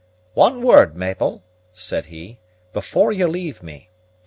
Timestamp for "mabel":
0.97-1.43